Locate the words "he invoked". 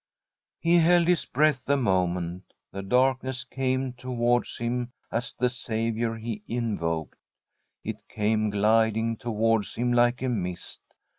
6.17-7.19